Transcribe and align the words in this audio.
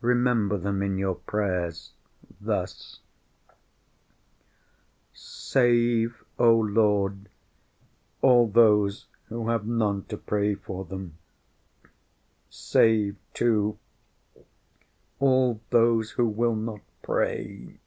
Remember 0.00 0.56
them 0.56 0.80
in 0.80 0.96
your 0.96 1.16
prayers 1.16 1.90
thus: 2.40 3.00
Save, 5.12 6.22
O 6.38 6.54
Lord, 6.54 7.28
all 8.22 8.46
those 8.46 9.06
who 9.24 9.48
have 9.48 9.66
none 9.66 10.04
to 10.04 10.16
pray 10.18 10.54
for 10.54 10.84
them, 10.84 11.18
save 12.48 13.16
too 13.34 13.76
all 15.18 15.60
those 15.70 16.12
who 16.12 16.28
will 16.28 16.54
not 16.54 16.82
pray. 17.02 17.80